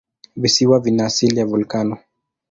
[0.35, 1.97] Visiwa vina asili ya volikano.